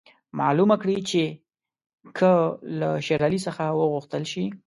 [0.39, 1.23] معلومه کړي چې
[2.17, 2.29] که
[2.79, 4.45] له شېر علي څخه وغوښتل شي.